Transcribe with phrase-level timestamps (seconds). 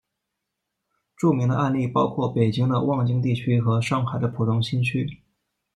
[1.15, 5.21] 著名的案例包括北京的望京地区和上海的浦东新区。